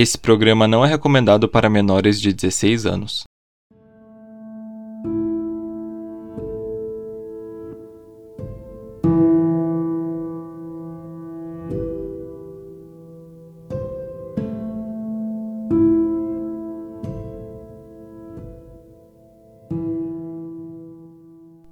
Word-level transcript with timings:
Esse 0.00 0.16
programa 0.16 0.68
não 0.68 0.84
é 0.84 0.88
recomendado 0.88 1.48
para 1.48 1.68
menores 1.68 2.20
de 2.20 2.32
16 2.32 2.86
anos. 2.86 3.24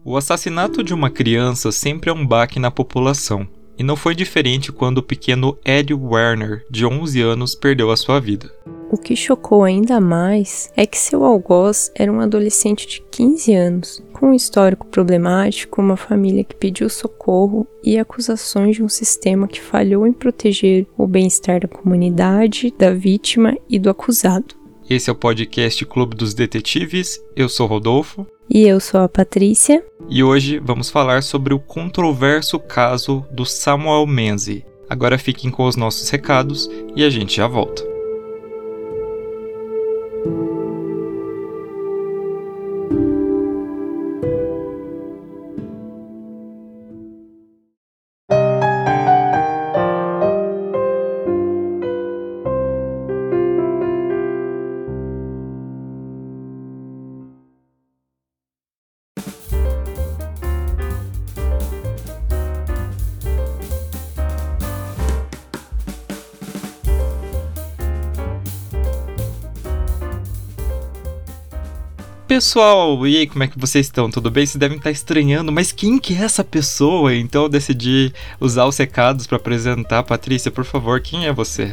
O 0.05 0.17
assassinato 0.17 0.83
de 0.83 0.93
uma 0.93 1.11
criança 1.11 1.71
sempre 1.71 2.11
é 2.11 2.13
um 2.13 2.27
baque 2.27 2.59
na 2.59 2.73
população, 2.73 3.47
e 3.79 3.83
não 3.83 3.97
foi 3.97 4.15
diferente 4.15 4.73
quando 4.73 4.99
o 4.99 5.03
pequeno 5.03 5.57
Ed 5.65 5.93
Werner, 5.95 6.65
de 6.71 6.85
11 6.85 7.21
anos, 7.21 7.55
perdeu 7.55 7.91
a 7.91 7.97
sua 7.97 8.21
vida. 8.21 8.51
O 8.91 8.97
que 8.97 9.17
chocou 9.17 9.65
ainda 9.65 10.01
mais 10.01 10.71
é 10.77 10.87
que 10.87 10.99
seu 10.99 11.25
algoz 11.25 11.91
era 11.95 12.11
um 12.11 12.21
adolescente 12.21 12.87
de 12.87 13.03
15 13.11 13.55
anos, 13.55 14.03
com 14.13 14.31
um 14.31 14.35
histórico 14.35 14.87
problemático, 14.87 15.81
uma 15.81 15.97
família 15.97 16.45
que 16.45 16.55
pediu 16.55 16.89
socorro 16.89 17.67
e 17.83 17.99
acusações 17.99 18.77
de 18.77 18.83
um 18.83 18.89
sistema 18.89 19.49
que 19.49 19.61
falhou 19.61 20.07
em 20.07 20.13
proteger 20.13 20.87
o 20.97 21.07
bem-estar 21.07 21.61
da 21.61 21.69
comunidade, 21.69 22.73
da 22.79 22.93
vítima 22.93 23.57
e 23.69 23.79
do 23.79 23.91
acusado. 23.91 24.56
Esse 24.89 25.11
é 25.11 25.13
o 25.13 25.17
podcast 25.17 25.85
Clube 25.85 26.15
dos 26.15 26.33
Detetives. 26.33 27.21
Eu 27.35 27.49
sou 27.49 27.67
Rodolfo. 27.67 28.25
E 28.49 28.63
eu 28.63 28.79
sou 28.79 29.01
a 29.01 29.09
Patrícia. 29.09 29.85
E 30.09 30.23
hoje 30.23 30.61
vamos 30.61 30.91
falar 30.91 31.25
sobre 31.25 31.53
o 31.53 31.59
controverso 31.59 32.57
caso 32.61 33.27
do 33.33 33.45
Samuel 33.45 34.07
Menzi. 34.07 34.65
Agora 34.89 35.19
fiquem 35.19 35.51
com 35.51 35.65
os 35.65 35.75
nossos 35.75 36.09
recados 36.09 36.71
e 36.95 37.03
a 37.03 37.11
gente 37.11 37.35
já 37.35 37.49
volta. 37.49 37.96
Pessoal, 72.27 73.07
e 73.07 73.17
aí, 73.19 73.27
como 73.27 73.45
é 73.45 73.49
que 73.49 73.59
vocês 73.59 73.87
estão? 73.87 74.11
Tudo 74.11 74.31
bem? 74.31 74.45
Vocês 74.45 74.57
devem 74.57 74.79
estar 74.79 74.91
estranhando, 74.91 75.53
mas 75.53 75.71
quem 75.71 75.99
que 75.99 76.15
é 76.15 76.25
essa 76.25 76.43
pessoa? 76.43 77.15
Então 77.15 77.45
eu 77.45 77.49
decidi 77.49 78.13
usar 78.41 78.67
os 78.67 78.77
recados 78.77 79.27
para 79.27 79.37
apresentar. 79.37 80.03
Patrícia, 80.03 80.51
por 80.51 80.65
favor, 80.65 81.01
quem 81.01 81.27
é 81.27 81.33
você? 81.33 81.73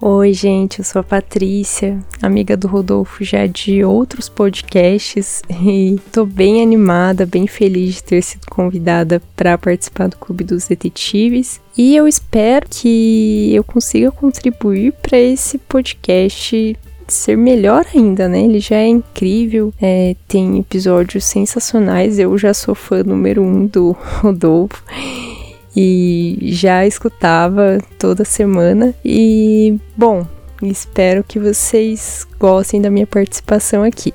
Oi, 0.00 0.34
gente, 0.34 0.80
eu 0.80 0.84
sou 0.84 1.00
a 1.00 1.02
Patrícia, 1.02 1.98
amiga 2.20 2.54
do 2.54 2.68
Rodolfo 2.68 3.24
já 3.24 3.46
de 3.46 3.82
outros 3.82 4.28
podcasts 4.28 5.42
e 5.48 5.98
tô 6.12 6.26
bem 6.26 6.62
animada, 6.62 7.24
bem 7.24 7.46
feliz 7.46 7.94
de 7.94 8.04
ter 8.04 8.22
sido 8.22 8.46
convidada 8.50 9.22
para 9.34 9.56
participar 9.56 10.08
do 10.08 10.18
Clube 10.18 10.44
dos 10.44 10.68
Detetives. 10.68 11.62
E 11.78 11.96
eu 11.96 12.06
espero 12.06 12.66
que 12.68 13.54
eu 13.54 13.64
consiga 13.64 14.12
contribuir 14.12 14.92
para 15.00 15.18
esse 15.18 15.56
podcast 15.56 16.76
ser 17.08 17.36
melhor 17.36 17.84
ainda, 17.94 18.28
né? 18.28 18.40
Ele 18.42 18.60
já 18.60 18.76
é 18.76 18.86
incrível, 18.86 19.72
é, 19.80 20.16
tem 20.26 20.58
episódios 20.58 21.24
sensacionais. 21.24 22.18
Eu 22.18 22.36
já 22.36 22.52
sou 22.52 22.74
fã 22.74 23.02
número 23.02 23.42
um 23.42 23.66
do 23.66 23.92
Rodolfo 24.20 24.82
e 25.76 26.38
já 26.42 26.86
escutava 26.86 27.78
toda 27.98 28.24
semana. 28.24 28.94
E, 29.04 29.76
bom, 29.96 30.26
espero 30.62 31.22
que 31.22 31.38
vocês 31.38 32.26
gostem 32.38 32.80
da 32.80 32.90
minha 32.90 33.06
participação 33.06 33.82
aqui. 33.82 34.14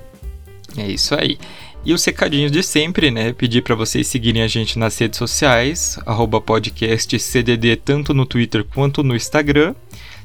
É 0.78 0.88
isso 0.88 1.16
aí. 1.16 1.38
E 1.84 1.94
os 1.94 2.06
recadinhos 2.06 2.52
de 2.52 2.62
sempre, 2.62 3.10
né? 3.10 3.34
Pedir 3.34 3.64
para 3.64 3.74
vocês 3.74 4.08
seguirem 4.08 4.44
a 4.44 4.48
gente 4.48 4.78
nas 4.78 4.98
redes 4.98 5.18
sociais, 5.18 5.98
podcastcdd, 6.46 7.76
tanto 7.78 8.14
no 8.14 8.26
Twitter 8.26 8.64
quanto 8.64 9.04
no 9.04 9.16
Instagram. 9.16 9.74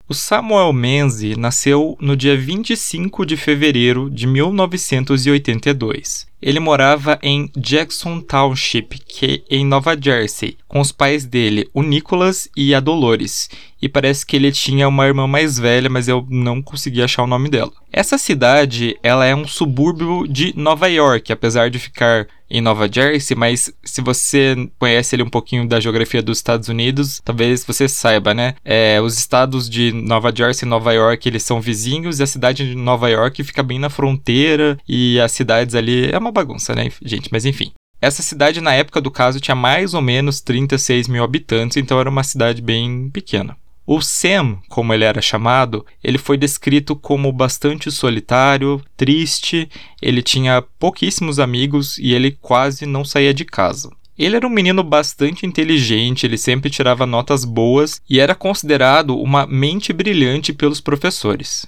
O 0.09 0.13
Samuel 0.15 0.73
Menzi 0.73 1.37
nasceu 1.37 1.95
no 2.01 2.17
dia 2.17 2.35
25 2.35 3.23
de 3.27 3.37
fevereiro 3.37 4.09
de 4.09 4.25
1982. 4.25 6.25
Ele 6.41 6.59
morava 6.59 7.19
em 7.21 7.51
Jackson 7.55 8.19
Township, 8.19 8.97
que 9.05 9.43
é 9.47 9.55
em 9.55 9.63
Nova 9.63 9.95
Jersey, 9.95 10.57
com 10.67 10.79
os 10.79 10.91
pais 10.91 11.25
dele, 11.25 11.69
o 11.75 11.83
Nicholas 11.83 12.49
e 12.57 12.73
a 12.73 12.79
Dolores. 12.79 13.51
E 13.79 13.87
parece 13.87 14.25
que 14.25 14.35
ele 14.35 14.51
tinha 14.51 14.87
uma 14.87 15.05
irmã 15.05 15.27
mais 15.27 15.59
velha, 15.59 15.91
mas 15.91 16.07
eu 16.07 16.25
não 16.27 16.59
consegui 16.59 17.03
achar 17.03 17.21
o 17.21 17.27
nome 17.27 17.47
dela. 17.47 17.71
Essa 17.93 18.17
cidade, 18.17 18.97
ela 19.03 19.27
é 19.27 19.35
um 19.35 19.47
subúrbio 19.47 20.27
de 20.27 20.57
Nova 20.57 20.87
York, 20.87 21.31
apesar 21.31 21.69
de 21.69 21.77
ficar 21.77 22.27
em 22.49 22.61
Nova 22.61 22.89
Jersey, 22.91 23.35
mas 23.37 23.71
se 23.83 24.01
você 24.01 24.55
conhece 24.77 25.15
ele 25.15 25.23
um 25.23 25.29
pouquinho 25.29 25.67
da 25.67 25.79
geografia 25.79 26.21
dos 26.21 26.39
Estados 26.39 26.69
Unidos, 26.69 27.21
talvez 27.23 27.63
você 27.63 27.87
saiba, 27.87 28.33
né? 28.33 28.55
É, 28.63 28.99
os 29.01 29.17
estados 29.17 29.69
de 29.69 29.91
Nova 29.93 30.33
Jersey 30.35 30.65
e 30.65 30.69
Nova 30.69 30.91
York, 30.93 31.27
eles 31.27 31.43
são 31.43 31.61
vizinhos 31.61 32.19
e 32.19 32.23
a 32.23 32.27
cidade 32.27 32.69
de 32.69 32.75
Nova 32.75 33.09
York 33.09 33.43
fica 33.43 33.61
bem 33.61 33.79
na 33.79 33.89
fronteira 33.89 34.77
e 34.87 35.19
as 35.19 35.31
cidades 35.31 35.75
ali 35.75 36.09
é 36.11 36.17
uma 36.17 36.31
bagunça, 36.31 36.73
né, 36.73 36.89
gente? 37.03 37.29
Mas 37.31 37.45
enfim. 37.45 37.71
Essa 38.01 38.23
cidade, 38.23 38.61
na 38.61 38.73
época 38.73 39.01
do 39.01 39.11
caso, 39.11 39.41
tinha 39.41 39.55
mais 39.55 39.93
ou 39.93 40.01
menos 40.01 40.39
36 40.39 41.09
mil 41.09 41.21
habitantes, 41.21 41.75
então 41.75 41.99
era 41.99 42.09
uma 42.09 42.23
cidade 42.23 42.61
bem 42.61 43.09
pequena. 43.09 43.57
O 43.91 44.01
Sam, 44.01 44.59
como 44.69 44.93
ele 44.93 45.03
era 45.03 45.19
chamado, 45.19 45.83
ele 46.03 46.19
foi 46.19 46.37
descrito 46.37 46.95
como 46.95 47.31
bastante 47.31 47.89
solitário, 47.89 48.79
triste, 48.95 49.67
ele 49.99 50.21
tinha 50.21 50.61
pouquíssimos 50.61 51.39
amigos 51.39 51.97
e 51.97 52.13
ele 52.13 52.37
quase 52.39 52.85
não 52.85 53.03
saía 53.03 53.33
de 53.33 53.43
casa. 53.43 53.89
Ele 54.15 54.35
era 54.35 54.45
um 54.45 54.51
menino 54.51 54.83
bastante 54.83 55.43
inteligente, 55.43 56.23
ele 56.23 56.37
sempre 56.37 56.69
tirava 56.69 57.07
notas 57.07 57.43
boas 57.43 57.99
e 58.07 58.19
era 58.19 58.35
considerado 58.35 59.17
uma 59.17 59.47
mente 59.47 59.91
brilhante 59.91 60.53
pelos 60.53 60.79
professores. 60.79 61.65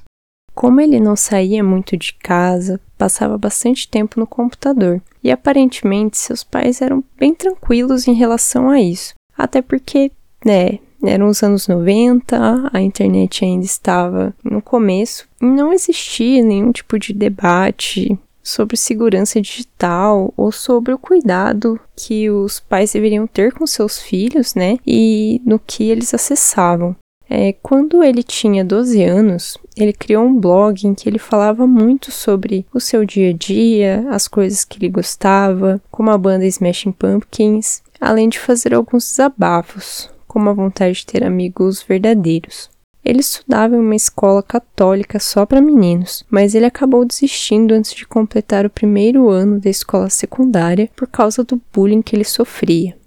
Como 0.53 0.79
ele 0.79 0.99
não 0.99 1.15
saía 1.15 1.63
muito 1.63 1.97
de 1.97 2.13
casa, 2.13 2.79
passava 2.99 3.35
bastante 3.35 3.87
tempo 3.87 4.19
no 4.19 4.27
computador 4.27 5.01
e 5.23 5.31
aparentemente 5.31 6.19
seus 6.19 6.43
pais 6.43 6.83
eram 6.83 7.03
bem 7.17 7.33
tranquilos 7.33 8.07
em 8.07 8.13
relação 8.13 8.69
a 8.69 8.79
isso. 8.79 9.15
Até 9.35 9.59
porque, 9.59 10.11
né, 10.45 10.79
eram 11.03 11.27
os 11.27 11.41
anos 11.41 11.67
90, 11.67 12.69
a 12.71 12.81
internet 12.81 13.43
ainda 13.43 13.65
estava 13.65 14.33
no 14.43 14.61
começo 14.61 15.27
e 15.41 15.45
não 15.45 15.73
existia 15.73 16.43
nenhum 16.43 16.71
tipo 16.71 16.99
de 16.99 17.13
debate 17.13 18.17
sobre 18.43 18.77
segurança 18.77 19.39
digital 19.41 20.33
ou 20.35 20.51
sobre 20.51 20.93
o 20.93 20.97
cuidado 20.97 21.79
que 21.95 22.29
os 22.29 22.59
pais 22.59 22.93
deveriam 22.93 23.27
ter 23.27 23.53
com 23.53 23.65
seus 23.67 23.99
filhos, 23.99 24.55
né? 24.55 24.77
E 24.85 25.41
no 25.45 25.59
que 25.59 25.89
eles 25.89 26.13
acessavam. 26.13 26.95
É, 27.29 27.53
quando 27.63 28.03
ele 28.03 28.23
tinha 28.23 28.65
12 28.65 29.01
anos, 29.03 29.57
ele 29.77 29.93
criou 29.93 30.25
um 30.25 30.37
blog 30.37 30.85
em 30.85 30.93
que 30.93 31.07
ele 31.07 31.17
falava 31.17 31.65
muito 31.65 32.11
sobre 32.11 32.65
o 32.73 32.79
seu 32.79 33.05
dia 33.05 33.29
a 33.29 33.33
dia, 33.33 34.05
as 34.09 34.27
coisas 34.27 34.65
que 34.65 34.77
ele 34.77 34.89
gostava, 34.89 35.81
como 35.89 36.09
a 36.09 36.17
banda 36.17 36.45
Smashing 36.45 36.91
Pumpkins, 36.91 37.81
além 38.01 38.27
de 38.27 38.37
fazer 38.37 38.73
alguns 38.73 39.05
desabafos, 39.05 40.09
como 40.31 40.49
a 40.49 40.53
vontade 40.53 40.99
de 40.99 41.05
ter 41.05 41.25
amigos 41.25 41.83
verdadeiros. 41.83 42.69
Ele 43.03 43.19
estudava 43.19 43.75
em 43.75 43.79
uma 43.79 43.97
escola 43.97 44.41
católica 44.41 45.19
só 45.19 45.45
para 45.45 45.59
meninos, 45.59 46.23
mas 46.29 46.55
ele 46.55 46.65
acabou 46.65 47.03
desistindo 47.03 47.73
antes 47.73 47.93
de 47.93 48.07
completar 48.07 48.65
o 48.65 48.69
primeiro 48.69 49.29
ano 49.29 49.59
da 49.59 49.69
escola 49.69 50.09
secundária 50.09 50.89
por 50.95 51.05
causa 51.05 51.43
do 51.43 51.61
bullying 51.73 52.01
que 52.01 52.15
ele 52.15 52.23
sofria. 52.23 52.97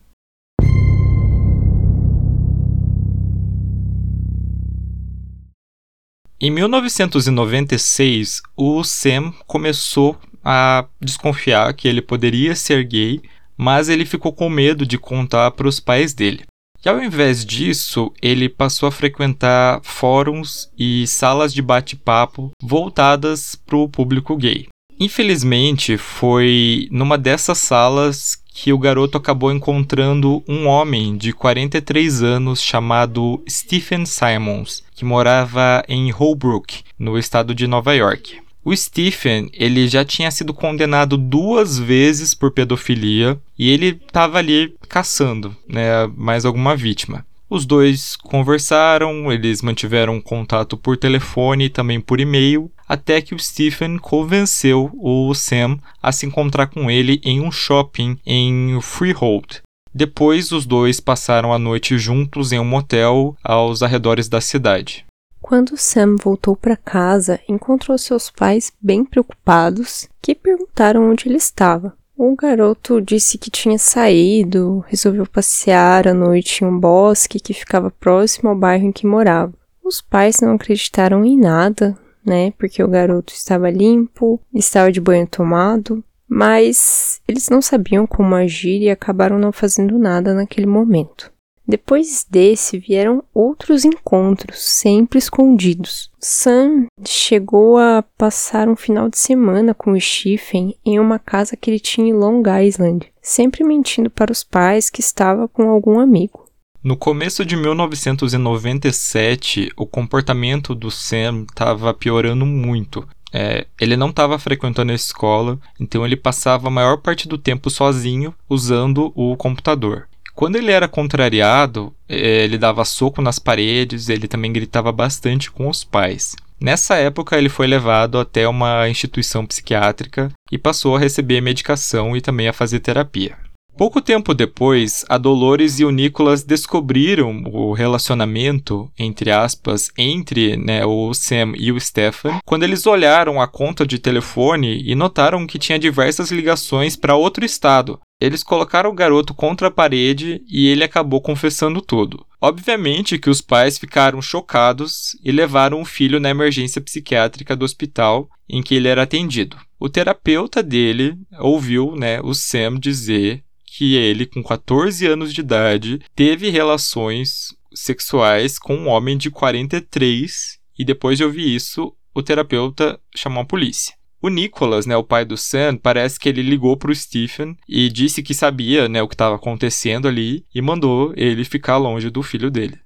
Em 6.38 6.50
1996, 6.50 8.42
o 8.54 8.84
Sam 8.84 9.32
começou 9.46 10.14
a 10.44 10.86
desconfiar 11.00 11.72
que 11.72 11.88
ele 11.88 12.02
poderia 12.02 12.54
ser 12.54 12.84
gay, 12.84 13.22
mas 13.56 13.88
ele 13.88 14.04
ficou 14.04 14.30
com 14.30 14.50
medo 14.50 14.84
de 14.84 14.98
contar 14.98 15.52
para 15.52 15.66
os 15.66 15.80
pais 15.80 16.12
dele. 16.12 16.44
E 16.84 16.88
ao 16.88 17.02
invés 17.02 17.46
disso, 17.46 18.12
ele 18.20 18.46
passou 18.46 18.88
a 18.88 18.92
frequentar 18.92 19.80
fóruns 19.82 20.68
e 20.78 21.06
salas 21.06 21.54
de 21.54 21.62
bate-papo 21.62 22.50
voltadas 22.60 23.54
para 23.54 23.76
o 23.76 23.88
público 23.88 24.36
gay. 24.36 24.68
Infelizmente, 25.00 25.96
foi 25.96 26.86
numa 26.90 27.16
dessas 27.16 27.58
salas 27.58 28.36
que 28.54 28.72
o 28.72 28.78
garoto 28.78 29.18
acabou 29.18 29.50
encontrando 29.50 30.44
um 30.46 30.68
homem 30.68 31.16
de 31.16 31.32
43 31.32 32.22
anos 32.22 32.62
chamado 32.62 33.42
Stephen 33.48 34.06
Simons, 34.06 34.84
que 34.94 35.04
morava 35.04 35.82
em 35.88 36.10
Holbrook, 36.10 36.82
no 36.98 37.18
estado 37.18 37.54
de 37.54 37.66
Nova 37.66 37.94
York. 37.94 38.43
O 38.64 38.74
Stephen, 38.74 39.50
ele 39.52 39.86
já 39.86 40.06
tinha 40.06 40.30
sido 40.30 40.54
condenado 40.54 41.18
duas 41.18 41.78
vezes 41.78 42.32
por 42.32 42.50
pedofilia 42.50 43.38
e 43.58 43.68
ele 43.68 44.00
estava 44.06 44.38
ali 44.38 44.74
caçando, 44.88 45.54
né, 45.68 46.06
mais 46.16 46.46
alguma 46.46 46.74
vítima. 46.74 47.26
Os 47.50 47.66
dois 47.66 48.16
conversaram, 48.16 49.30
eles 49.30 49.60
mantiveram 49.60 50.18
contato 50.18 50.78
por 50.78 50.96
telefone 50.96 51.66
e 51.66 51.68
também 51.68 52.00
por 52.00 52.18
e-mail, 52.18 52.70
até 52.88 53.20
que 53.20 53.34
o 53.34 53.38
Stephen 53.38 53.98
convenceu 53.98 54.90
o 54.94 55.34
Sam 55.34 55.78
a 56.02 56.10
se 56.10 56.24
encontrar 56.24 56.68
com 56.68 56.90
ele 56.90 57.20
em 57.22 57.42
um 57.42 57.52
shopping 57.52 58.18
em 58.24 58.80
Freehold. 58.80 59.60
Depois, 59.94 60.52
os 60.52 60.64
dois 60.64 61.00
passaram 61.00 61.52
a 61.52 61.58
noite 61.58 61.98
juntos 61.98 62.50
em 62.50 62.58
um 62.58 62.64
motel 62.64 63.36
aos 63.44 63.82
arredores 63.82 64.26
da 64.26 64.40
cidade. 64.40 65.04
Quando 65.46 65.76
Sam 65.76 66.16
voltou 66.16 66.56
para 66.56 66.74
casa, 66.74 67.38
encontrou 67.46 67.98
seus 67.98 68.30
pais 68.30 68.72
bem 68.80 69.04
preocupados, 69.04 70.08
que 70.22 70.34
perguntaram 70.34 71.10
onde 71.10 71.28
ele 71.28 71.36
estava. 71.36 71.92
O 72.16 72.34
garoto 72.34 72.98
disse 72.98 73.36
que 73.36 73.50
tinha 73.50 73.76
saído, 73.76 74.82
resolveu 74.88 75.26
passear 75.26 76.08
à 76.08 76.14
noite 76.14 76.64
em 76.64 76.66
um 76.66 76.80
bosque 76.80 77.38
que 77.38 77.52
ficava 77.52 77.90
próximo 77.90 78.48
ao 78.48 78.56
bairro 78.56 78.86
em 78.86 78.90
que 78.90 79.06
morava. 79.06 79.52
Os 79.84 80.00
pais 80.00 80.40
não 80.40 80.54
acreditaram 80.54 81.22
em 81.22 81.38
nada, 81.38 81.94
né? 82.24 82.52
Porque 82.52 82.82
o 82.82 82.88
garoto 82.88 83.34
estava 83.34 83.68
limpo, 83.68 84.40
estava 84.54 84.90
de 84.90 84.98
banho 84.98 85.26
tomado, 85.26 86.02
mas 86.26 87.20
eles 87.28 87.50
não 87.50 87.60
sabiam 87.60 88.06
como 88.06 88.34
agir 88.34 88.80
e 88.80 88.88
acabaram 88.88 89.38
não 89.38 89.52
fazendo 89.52 89.98
nada 89.98 90.32
naquele 90.32 90.66
momento. 90.66 91.33
Depois 91.66 92.26
desse 92.28 92.78
vieram 92.78 93.24
outros 93.32 93.86
encontros, 93.86 94.58
sempre 94.58 95.18
escondidos. 95.18 96.10
Sam 96.20 96.84
chegou 97.06 97.78
a 97.78 98.04
passar 98.18 98.68
um 98.68 98.76
final 98.76 99.08
de 99.08 99.18
semana 99.18 99.72
com 99.72 99.92
o 99.92 100.00
Stephen 100.00 100.76
em 100.84 101.00
uma 101.00 101.18
casa 101.18 101.56
que 101.56 101.70
ele 101.70 101.80
tinha 101.80 102.08
em 102.08 102.12
Long 102.12 102.42
Island, 102.62 103.10
sempre 103.22 103.64
mentindo 103.64 104.10
para 104.10 104.30
os 104.30 104.44
pais 104.44 104.90
que 104.90 105.00
estava 105.00 105.48
com 105.48 105.70
algum 105.70 105.98
amigo. 105.98 106.44
No 106.82 106.98
começo 106.98 107.46
de 107.46 107.56
1997, 107.56 109.72
o 109.74 109.86
comportamento 109.86 110.74
do 110.74 110.90
Sam 110.90 111.46
estava 111.48 111.94
piorando 111.94 112.44
muito. 112.44 113.08
É, 113.32 113.66
ele 113.80 113.96
não 113.96 114.10
estava 114.10 114.38
frequentando 114.38 114.92
a 114.92 114.94
escola, 114.94 115.58
então 115.80 116.04
ele 116.04 116.14
passava 116.14 116.68
a 116.68 116.70
maior 116.70 116.98
parte 116.98 117.26
do 117.26 117.38
tempo 117.38 117.70
sozinho 117.70 118.34
usando 118.50 119.10
o 119.16 119.34
computador. 119.34 120.06
Quando 120.34 120.56
ele 120.56 120.72
era 120.72 120.88
contrariado, 120.88 121.94
é, 122.08 122.44
ele 122.44 122.58
dava 122.58 122.84
soco 122.84 123.22
nas 123.22 123.38
paredes, 123.38 124.08
ele 124.08 124.26
também 124.26 124.52
gritava 124.52 124.90
bastante 124.90 125.50
com 125.50 125.68
os 125.68 125.84
pais. 125.84 126.34
Nessa 126.60 126.96
época, 126.96 127.38
ele 127.38 127.48
foi 127.48 127.66
levado 127.66 128.18
até 128.18 128.48
uma 128.48 128.88
instituição 128.88 129.46
psiquiátrica 129.46 130.32
e 130.50 130.58
passou 130.58 130.96
a 130.96 130.98
receber 130.98 131.40
medicação 131.40 132.16
e 132.16 132.20
também 132.20 132.48
a 132.48 132.52
fazer 132.52 132.80
terapia. 132.80 133.36
Pouco 133.76 134.00
tempo 134.00 134.32
depois, 134.34 135.04
a 135.08 135.18
Dolores 135.18 135.80
e 135.80 135.84
o 135.84 135.90
Nicholas 135.90 136.44
descobriram 136.44 137.42
o 137.46 137.72
relacionamento, 137.72 138.88
entre 138.96 139.32
aspas, 139.32 139.90
entre 139.98 140.56
né, 140.56 140.86
o 140.86 141.12
Sam 141.12 141.54
e 141.56 141.72
o 141.72 141.80
Stefan, 141.80 142.38
quando 142.46 142.62
eles 142.62 142.86
olharam 142.86 143.40
a 143.40 143.48
conta 143.48 143.84
de 143.84 143.98
telefone 143.98 144.80
e 144.86 144.94
notaram 144.94 145.44
que 145.44 145.58
tinha 145.58 145.76
diversas 145.76 146.30
ligações 146.30 146.94
para 146.94 147.16
outro 147.16 147.44
estado. 147.44 147.98
Eles 148.20 148.42
colocaram 148.42 148.90
o 148.90 148.94
garoto 148.94 149.34
contra 149.34 149.68
a 149.68 149.70
parede 149.70 150.42
e 150.48 150.68
ele 150.68 150.84
acabou 150.84 151.20
confessando 151.20 151.82
tudo. 151.82 152.24
Obviamente 152.40 153.18
que 153.18 153.28
os 153.28 153.40
pais 153.40 153.78
ficaram 153.78 154.22
chocados 154.22 155.16
e 155.22 155.32
levaram 155.32 155.80
o 155.80 155.84
filho 155.84 156.20
na 156.20 156.30
emergência 156.30 156.80
psiquiátrica 156.80 157.56
do 157.56 157.64
hospital 157.64 158.28
em 158.48 158.62
que 158.62 158.74
ele 158.74 158.88
era 158.88 159.02
atendido. 159.02 159.56
O 159.78 159.88
terapeuta 159.88 160.62
dele 160.62 161.18
ouviu 161.38 161.96
né, 161.96 162.20
o 162.22 162.34
Sam 162.34 162.78
dizer 162.78 163.42
que 163.66 163.96
ele, 163.96 164.24
com 164.24 164.42
14 164.42 165.04
anos 165.06 165.34
de 165.34 165.40
idade, 165.40 166.00
teve 166.14 166.48
relações 166.48 167.48
sexuais 167.74 168.58
com 168.58 168.76
um 168.76 168.88
homem 168.88 169.18
de 169.18 169.30
43 169.30 170.58
e 170.78 170.84
depois 170.84 171.18
de 171.18 171.24
ouvir 171.24 171.54
isso, 171.54 171.92
o 172.14 172.22
terapeuta 172.22 173.00
chamou 173.14 173.42
a 173.42 173.46
polícia. 173.46 173.94
O 174.24 174.30
Nicholas, 174.30 174.86
né, 174.86 174.96
o 174.96 175.04
pai 175.04 175.22
do 175.22 175.36
Sam, 175.36 175.76
parece 175.76 176.18
que 176.18 176.30
ele 176.30 176.40
ligou 176.40 176.78
para 176.78 176.90
o 176.90 176.94
Stephen 176.94 177.54
e 177.68 177.90
disse 177.90 178.22
que 178.22 178.32
sabia, 178.32 178.88
né, 178.88 179.02
o 179.02 179.06
que 179.06 179.14
estava 179.14 179.34
acontecendo 179.34 180.08
ali 180.08 180.46
e 180.54 180.62
mandou 180.62 181.12
ele 181.14 181.44
ficar 181.44 181.76
longe 181.76 182.08
do 182.08 182.22
filho 182.22 182.50
dele. 182.50 182.78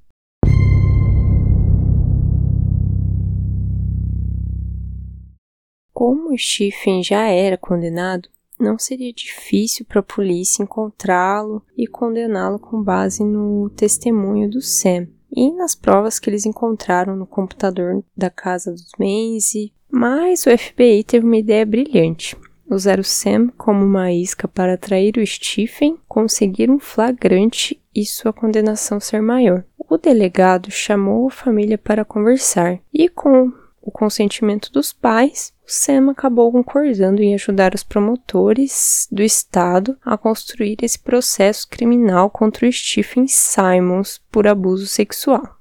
Como 5.93 6.35
o 6.35 6.37
Stephen 6.37 7.05
já 7.05 7.29
era 7.29 7.57
condenado, 7.57 8.29
não 8.59 8.77
seria 8.77 9.13
difícil 9.13 9.87
para 9.87 10.01
a 10.01 10.03
polícia 10.03 10.65
encontrá-lo 10.65 11.63
e 11.77 11.87
condená-lo 11.87 12.59
com 12.59 12.83
base 12.83 13.23
no 13.23 13.71
testemunho 13.77 14.51
do 14.51 14.61
Sam 14.61 15.07
e 15.31 15.53
nas 15.53 15.75
provas 15.75 16.19
que 16.19 16.29
eles 16.31 16.47
encontraram 16.47 17.17
no 17.17 17.27
computador 17.27 18.03
da 18.17 18.31
casa 18.31 18.73
dos 18.73 18.91
Maze. 18.99 19.73
Mas 19.91 20.47
o 20.47 20.57
FBI 20.57 21.05
teve 21.05 21.25
uma 21.25 21.37
ideia 21.37 21.65
brilhante. 21.65 22.37
Usar 22.69 22.99
o 22.99 23.05
Sam 23.05 23.49
como 23.57 23.85
uma 23.85 24.13
isca 24.13 24.47
para 24.47 24.75
atrair 24.75 25.17
o 25.17 25.27
Stephen, 25.27 25.99
conseguir 26.07 26.71
um 26.71 26.79
flagrante 26.79 27.81
e 27.95 28.05
sua 28.05 28.33
condenação 28.33 29.01
ser 29.01 29.23
maior. 29.23 29.65
O 29.89 29.97
delegado 29.97 30.71
chamou 30.71 31.29
a 31.29 31.31
família 31.31 31.79
para 31.79 32.05
conversar 32.05 32.79
e, 32.93 33.09
com 33.09 33.51
o 33.89 33.91
consentimento 33.91 34.71
dos 34.71 34.93
pais, 34.93 35.53
Sam 35.67 36.11
acabou 36.11 36.53
concordando 36.53 37.23
em 37.23 37.35
ajudar 37.35 37.75
os 37.75 37.83
promotores 37.83 39.09
do 39.11 39.23
estado 39.23 39.97
a 40.05 40.17
construir 40.17 40.77
esse 40.83 40.99
processo 40.99 41.67
criminal 41.69 42.31
contra 42.31 42.67
o 42.67 42.73
Stephen 42.73 43.27
Simons 43.27 44.21
por 44.31 44.47
abuso 44.47 44.87
sexual. 44.87 45.57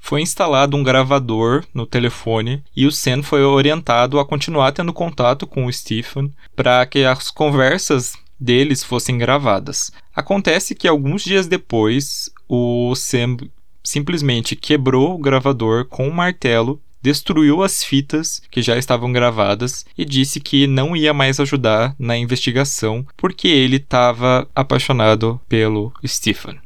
Foi 0.00 0.20
instalado 0.20 0.76
um 0.76 0.82
gravador 0.82 1.64
no 1.72 1.86
telefone 1.86 2.64
e 2.74 2.86
o 2.86 2.92
Sam 2.92 3.22
foi 3.22 3.42
orientado 3.42 4.18
a 4.18 4.24
continuar 4.24 4.72
tendo 4.72 4.92
contato 4.92 5.46
com 5.46 5.66
o 5.66 5.72
Stephen 5.72 6.32
para 6.56 6.84
que 6.86 7.04
as 7.04 7.30
conversas 7.30 8.14
deles 8.40 8.82
fossem 8.82 9.18
gravadas. 9.18 9.92
Acontece 10.14 10.74
que 10.74 10.88
alguns 10.88 11.22
dias 11.22 11.46
depois, 11.46 12.30
o 12.48 12.94
Sam 12.94 13.36
simplesmente 13.84 14.54
quebrou 14.54 15.14
o 15.14 15.18
gravador 15.18 15.86
com 15.86 16.08
um 16.08 16.12
martelo 16.12 16.80
destruiu 17.00 17.62
as 17.62 17.82
fitas 17.82 18.42
que 18.50 18.62
já 18.62 18.76
estavam 18.76 19.12
gravadas 19.12 19.84
e 19.96 20.04
disse 20.04 20.40
que 20.40 20.66
não 20.66 20.96
ia 20.96 21.14
mais 21.14 21.38
ajudar 21.40 21.94
na 21.98 22.16
investigação 22.16 23.06
porque 23.16 23.48
ele 23.48 23.76
estava 23.76 24.48
apaixonado 24.54 25.40
pelo 25.48 25.92
Stephen. 26.06 26.58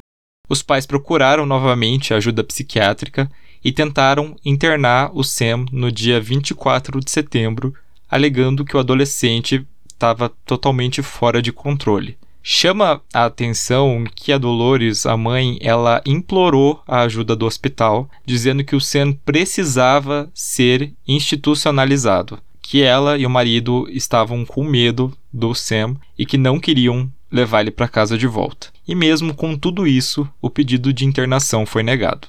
Os 0.49 0.63
pais 0.63 0.87
procuraram 0.87 1.47
novamente 1.47 2.13
ajuda 2.13 2.45
psiquiátrica 2.45 3.31
e 3.65 3.73
tentaram 3.73 4.37
internar 4.45 5.11
o 5.15 5.23
Sam 5.23 5.67
no 5.71 5.91
dia 5.91 6.21
24 6.21 7.01
de 7.01 7.11
setembro, 7.11 7.75
alegando 8.11 8.65
que 8.65 8.77
o 8.77 8.81
adolescente 8.81 9.67
estava 9.89 10.29
totalmente 10.45 11.01
fora 11.01 11.41
de 11.41 11.53
controle. 11.53 12.19
Chama 12.45 13.01
a 13.15 13.25
atenção 13.25 14.05
que 14.17 14.33
a 14.33 14.39
Dolores, 14.39 15.07
a 15.07 15.17
mãe, 15.17 15.59
ela 15.61 16.03
implorou 16.05 16.83
a 16.89 17.03
ajuda 17.03 17.37
do 17.37 17.47
hospital, 17.47 18.11
dizendo 18.27 18.65
que 18.65 18.75
o 18.75 18.81
Sam 18.81 19.13
precisava 19.13 20.29
ser 20.35 20.93
institucionalizado, 21.07 22.41
que 22.61 22.83
ela 22.83 23.17
e 23.17 23.25
o 23.25 23.31
marido 23.31 23.87
estavam 23.91 24.45
com 24.45 24.65
medo 24.65 25.17
do 25.33 25.55
Sam 25.55 25.95
e 26.19 26.27
que 26.27 26.37
não 26.37 26.59
queriam 26.59 27.09
levar 27.31 27.61
ele 27.61 27.71
para 27.71 27.87
casa 27.87 28.19
de 28.19 28.27
volta. 28.27 28.71
E 28.89 28.95
mesmo 28.95 29.35
com 29.35 29.57
tudo 29.57 29.87
isso, 29.87 30.29
o 30.41 30.51
pedido 30.51 30.93
de 30.93 31.05
internação 31.05 31.65
foi 31.65 31.85
negado. 31.85 32.27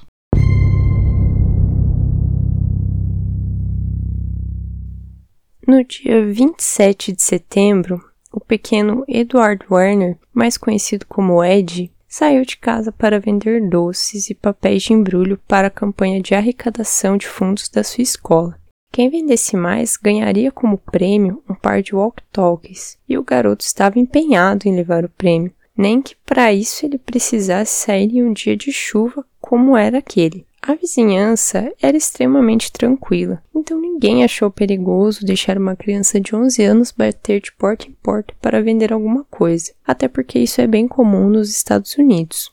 No 5.66 5.82
dia 5.82 6.24
27 6.24 7.12
de 7.12 7.22
setembro, 7.22 8.00
o 8.34 8.40
pequeno 8.40 9.04
Edward 9.06 9.64
Werner, 9.70 10.18
mais 10.32 10.56
conhecido 10.56 11.06
como 11.06 11.42
Ed, 11.44 11.88
saiu 12.08 12.44
de 12.44 12.56
casa 12.56 12.90
para 12.90 13.20
vender 13.20 13.68
doces 13.68 14.28
e 14.28 14.34
papéis 14.34 14.82
de 14.82 14.92
embrulho 14.92 15.38
para 15.46 15.68
a 15.68 15.70
campanha 15.70 16.20
de 16.20 16.34
arrecadação 16.34 17.16
de 17.16 17.28
fundos 17.28 17.68
da 17.68 17.84
sua 17.84 18.02
escola. 18.02 18.58
Quem 18.92 19.08
vendesse 19.08 19.56
mais 19.56 19.96
ganharia 19.96 20.50
como 20.50 20.78
prêmio 20.78 21.42
um 21.48 21.54
par 21.54 21.80
de 21.80 21.94
walkie-talkies, 21.94 22.98
e 23.08 23.16
o 23.16 23.22
garoto 23.22 23.64
estava 23.64 24.00
empenhado 24.00 24.68
em 24.68 24.74
levar 24.74 25.04
o 25.04 25.08
prêmio, 25.08 25.52
nem 25.76 26.02
que 26.02 26.16
para 26.26 26.52
isso 26.52 26.84
ele 26.84 26.98
precisasse 26.98 27.84
sair 27.84 28.16
em 28.16 28.24
um 28.24 28.32
dia 28.32 28.56
de 28.56 28.72
chuva 28.72 29.24
como 29.40 29.76
era 29.76 29.98
aquele. 29.98 30.44
A 30.66 30.74
vizinhança 30.74 31.70
era 31.78 31.94
extremamente 31.94 32.72
tranquila, 32.72 33.42
então 33.54 33.78
ninguém 33.78 34.24
achou 34.24 34.50
perigoso 34.50 35.22
deixar 35.22 35.58
uma 35.58 35.76
criança 35.76 36.18
de 36.18 36.34
11 36.34 36.62
anos 36.62 36.90
bater 36.90 37.42
de 37.42 37.52
porta 37.52 37.86
em 37.86 37.92
porta 37.92 38.34
para 38.40 38.62
vender 38.62 38.90
alguma 38.90 39.24
coisa, 39.24 39.74
até 39.86 40.08
porque 40.08 40.38
isso 40.38 40.62
é 40.62 40.66
bem 40.66 40.88
comum 40.88 41.28
nos 41.28 41.50
Estados 41.50 41.94
Unidos. 41.98 42.50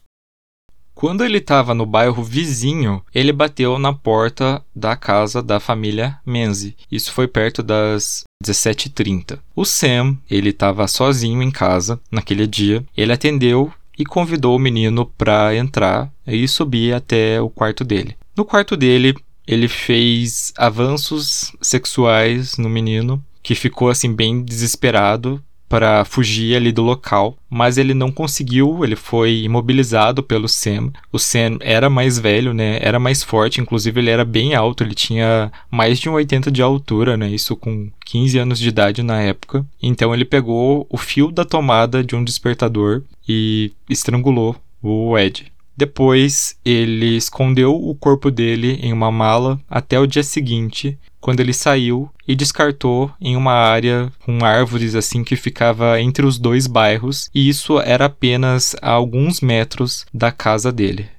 Quando 0.94 1.24
ele 1.24 1.38
estava 1.38 1.74
no 1.74 1.86
bairro 1.86 2.22
vizinho, 2.22 3.02
ele 3.16 3.32
bateu 3.32 3.80
na 3.80 3.94
porta 3.94 4.62
da 4.76 4.94
casa 4.98 5.42
da 5.42 5.58
família 5.58 6.20
Menzi. 6.26 6.76
Isso 6.92 7.14
foi 7.14 7.30
perto 7.30 7.64
das 7.64 8.26
17h30. 8.44 9.40
O 9.56 9.64
Sam, 9.64 10.18
ele 10.30 10.50
estava 10.50 10.86
sozinho 10.86 11.42
em 11.42 11.50
casa 11.50 11.98
naquele 12.12 12.46
dia. 12.46 12.86
Ele 12.96 13.14
atendeu 13.14 13.74
e 13.98 14.06
convidou 14.06 14.56
o 14.56 14.60
menino 14.60 15.06
para 15.06 15.56
entrar 15.56 16.12
e 16.26 16.48
subir 16.48 16.94
até 16.94 17.42
o 17.42 17.50
quarto 17.50 17.84
dele. 17.84 18.16
No 18.36 18.46
quarto 18.46 18.78
dele, 18.78 19.16
ele 19.48 19.68
fez 19.68 20.54
avanços 20.58 21.54
sexuais 21.62 22.58
no 22.58 22.70
menino, 22.70 23.24
que 23.44 23.56
ficou 23.56 23.90
assim 23.90 24.14
bem 24.14 24.44
desesperado 24.44 25.44
para 25.72 26.04
fugir 26.04 26.58
ali 26.58 26.70
do 26.70 26.82
local, 26.82 27.38
mas 27.50 27.78
ele 27.78 27.94
não 27.94 28.12
conseguiu, 28.12 28.84
ele 28.84 28.98
foi 28.98 29.44
imobilizado 29.44 30.22
pelo 30.22 30.50
Sam. 30.50 30.92
O 31.14 31.18
Sam 31.18 31.60
era 31.62 31.90
mais 31.90 32.20
velho, 32.20 32.54
né? 32.54 32.78
Era 32.82 33.00
mais 33.00 33.24
forte, 33.24 33.62
inclusive 33.62 34.02
ele 34.02 34.10
era 34.10 34.26
bem 34.26 34.54
alto, 34.54 34.84
ele 34.84 34.94
tinha 34.94 35.50
mais 35.72 35.98
de 35.98 36.10
1,80 36.10 36.52
de 36.52 36.62
altura, 36.62 37.16
né? 37.16 37.30
Isso 37.30 37.56
com 37.56 37.90
15 38.06 38.38
anos 38.38 38.60
de 38.60 38.68
idade 38.68 39.02
na 39.02 39.22
época. 39.22 39.66
Então 39.82 40.14
ele 40.14 40.26
pegou 40.26 40.86
o 40.90 40.98
fio 40.98 41.32
da 41.32 41.46
tomada 41.46 42.04
de 42.04 42.18
um 42.18 42.24
despertador 42.24 43.04
e 43.26 43.72
estrangulou 43.90 44.58
o 44.84 45.18
Ed. 45.18 45.54
Depois, 45.76 46.56
ele 46.64 47.16
escondeu 47.16 47.74
o 47.74 47.96
corpo 47.96 48.30
dele 48.30 48.80
em 48.82 48.92
uma 48.94 49.12
mala 49.12 49.60
até 49.70 50.00
o 50.00 50.06
dia 50.06 50.24
seguinte, 50.24 51.00
quando 51.20 51.40
ele 51.40 51.54
saiu 51.54 52.10
e 52.28 52.36
descartou 52.36 53.12
em 53.20 53.36
uma 53.36 53.54
área 53.54 54.12
com 54.26 54.44
árvores 54.44 54.96
assim 54.96 55.24
que 55.24 55.36
ficava 55.36 56.00
entre 56.00 56.26
os 56.26 56.38
dois 56.38 56.68
bairros, 56.68 57.30
e 57.34 57.48
isso 57.48 57.80
era 57.80 58.06
apenas 58.06 58.76
a 58.82 58.92
alguns 58.92 59.42
metros 59.42 60.06
da 60.14 60.32
casa 60.32 60.72
dele. 60.72 61.10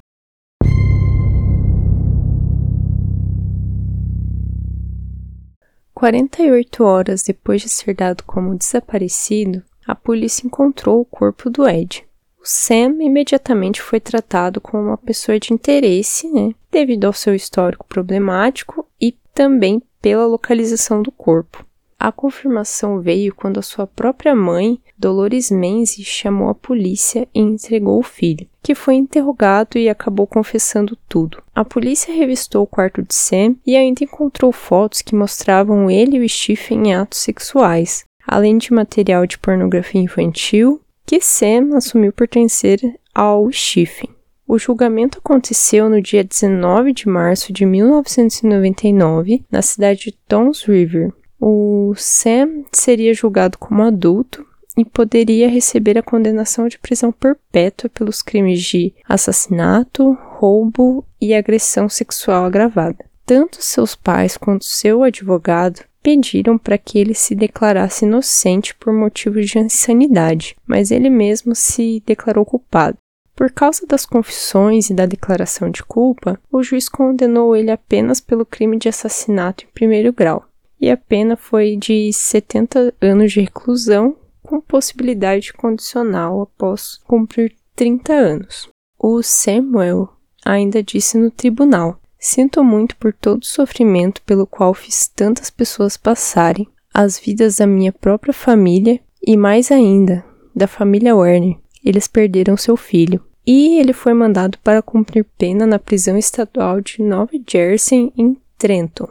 Quarenta 5.95 6.43
e 6.43 6.51
oito 6.51 6.83
horas 6.83 7.23
depois 7.23 7.63
de 7.63 7.69
ser 7.69 7.95
dado 7.95 8.25
como 8.25 8.59
desaparecido, 8.59 9.63
a 9.87 9.95
polícia 9.95 10.45
encontrou 10.45 11.01
o 11.01 11.05
corpo 11.05 11.49
do 11.49 11.69
Ed. 11.69 12.05
O 12.43 12.45
Sam 12.45 12.97
imediatamente 13.01 13.81
foi 13.81 14.01
tratado 14.01 14.61
como 14.61 14.83
uma 14.83 14.99
pessoa 14.99 15.39
de 15.39 15.55
interesse, 15.55 16.29
né, 16.29 16.53
devido 16.73 17.05
ao 17.05 17.13
seu 17.13 17.37
histórico 17.37 17.87
problemático 17.87 18.85
e 19.01 19.15
também 19.33 19.81
pela 20.01 20.27
localização 20.27 21.01
do 21.01 21.13
corpo. 21.13 21.65
A 21.97 22.11
confirmação 22.11 23.01
veio 23.01 23.33
quando 23.33 23.59
a 23.59 23.63
sua 23.63 23.87
própria 23.87 24.35
mãe, 24.35 24.81
Dolores 24.99 25.53
Menzies, 25.53 26.05
chamou 26.05 26.49
a 26.49 26.55
polícia 26.55 27.29
e 27.33 27.39
entregou 27.39 28.01
o 28.01 28.03
filho, 28.03 28.49
que 28.61 28.75
foi 28.75 28.97
interrogado 28.97 29.79
e 29.79 29.89
acabou 29.89 30.27
confessando 30.27 30.99
tudo. 31.09 31.41
A 31.55 31.65
polícia 31.65 32.13
revistou 32.13 32.65
o 32.65 32.67
quarto 32.67 33.03
de 33.03 33.15
Sam 33.15 33.55
e 33.65 33.77
ainda 33.77 34.03
encontrou 34.03 34.51
fotos 34.51 35.01
que 35.01 35.15
mostravam 35.15 35.89
ele 35.89 36.17
e 36.17 36.25
o 36.25 36.29
Stephen 36.29 36.89
em 36.89 36.93
atos 36.93 37.21
sexuais, 37.21 38.05
além 38.27 38.59
de 38.59 38.73
material 38.73 39.25
de 39.29 39.39
pornografia 39.39 40.01
infantil 40.01 40.81
que 41.07 41.21
Sam 41.21 41.77
assumiu 41.77 42.13
pertencer 42.13 42.81
ao 43.15 43.51
Stephen. 43.51 44.11
O 44.47 44.59
julgamento 44.59 45.19
aconteceu 45.19 45.89
no 45.89 46.03
dia 46.03 46.23
19 46.23 46.93
de 46.93 47.09
março 47.09 47.53
de 47.53 47.65
1999, 47.65 49.45
na 49.51 49.63
cidade 49.63 50.07
de 50.07 50.13
Toms 50.29 50.65
River. 50.65 51.13
O 51.41 51.95
Sam 51.97 52.65
seria 52.73 53.15
julgado 53.15 53.59
como 53.59 53.83
adulto 53.83 54.47
e 54.77 54.85
poderia 54.85 55.49
receber 55.49 55.99
a 55.99 56.03
condenação 56.03 56.67
de 56.69 56.79
prisão 56.79 57.13
perpétua 57.13 57.91
pelos 57.91 58.23
crimes 58.23 58.63
de 58.63 58.95
assassinato, 59.09 60.17
roubo 60.39 61.05
e 61.21 61.35
agressão 61.35 61.89
sexual 61.89 62.45
agravada. 62.45 63.05
Tanto 63.25 63.63
seus 63.63 63.95
pais 63.95 64.37
quanto 64.37 64.65
seu 64.65 65.03
advogado 65.03 65.81
pediram 66.03 66.59
para 66.59 66.77
que 66.77 66.99
ele 66.99 67.15
se 67.15 67.35
declarasse 67.35 68.05
inocente 68.05 68.75
por 68.75 68.93
motivos 68.93 69.49
de 69.49 69.59
insanidade, 69.59 70.57
mas 70.67 70.91
ele 70.91 71.09
mesmo 71.09 71.55
se 71.55 72.03
declarou 72.05 72.45
culpado. 72.45 72.99
Por 73.35 73.51
causa 73.51 73.87
das 73.87 74.05
confissões 74.05 74.91
e 74.91 74.95
da 74.95 75.07
declaração 75.07 75.71
de 75.71 75.83
culpa, 75.83 76.39
o 76.51 76.63
juiz 76.63 76.89
condenou 76.89 77.57
ele 77.57 77.71
apenas 77.71 78.21
pelo 78.21 78.45
crime 78.45 78.79
de 78.79 78.89
assassinato 78.89 79.65
em 79.65 79.73
primeiro 79.73 80.13
grau, 80.13 80.45
e 80.81 80.91
a 80.91 80.97
pena 80.97 81.37
foi 81.37 81.77
de 81.77 82.13
70 82.13 82.95
anos 83.01 83.33
de 83.33 83.41
reclusão, 83.41 84.17
com 84.43 84.61
possibilidade 84.61 85.53
condicional 85.53 86.43
após 86.43 86.99
cumprir 87.07 87.55
30 87.75 88.13
anos. 88.13 88.69
O 88.99 89.23
Samuel 89.23 90.09
ainda 90.45 90.83
disse 90.83 91.17
no 91.17 91.31
tribunal: 91.31 91.99
Sinto 92.25 92.63
muito 92.63 92.97
por 92.97 93.13
todo 93.13 93.43
o 93.43 93.47
sofrimento 93.47 94.23
pelo 94.23 94.47
qual 94.47 94.73
fiz 94.73 95.09
tantas 95.09 95.51
pessoas 95.51 95.97
passarem, 95.97 96.69
as 96.95 97.19
vidas 97.19 97.57
da 97.57 97.67
minha 97.67 97.93
própria 97.93 98.33
família 98.33 99.01
e 99.27 99.37
mais 99.37 99.73
ainda, 99.73 100.25
da 100.55 100.67
família 100.67 101.17
Werner 101.17 101.57
eles 101.85 102.07
perderam 102.07 102.57
seu 102.57 102.77
filho. 102.77 103.21
E 103.45 103.79
ele 103.79 103.93
foi 103.93 104.15
mandado 104.15 104.57
para 104.59 104.83
cumprir 104.83 105.27
pena 105.37 105.67
na 105.67 105.79
prisão 105.79 106.17
estadual 106.17 106.81
de 106.81 107.03
Nova 107.03 107.33
Jersey, 107.49 108.13
em 108.17 108.37
Trenton. 108.57 109.09